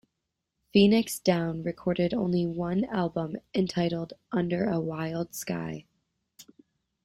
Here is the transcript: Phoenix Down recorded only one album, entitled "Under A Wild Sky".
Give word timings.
Phoenix 0.73 1.19
Down 1.19 1.61
recorded 1.61 2.11
only 2.11 2.43
one 2.43 2.85
album, 2.85 3.35
entitled 3.53 4.13
"Under 4.31 4.67
A 4.67 4.79
Wild 4.79 5.35
Sky". 5.35 5.85